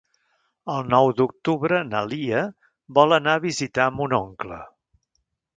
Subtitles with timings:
[0.75, 2.41] El nou d'octubre na Lia
[3.01, 4.63] vol anar a visitar mon oncle.